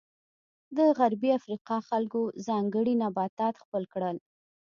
[0.77, 4.17] د غربي افریقا خلکو ځانګړي نباتات خپل کړل.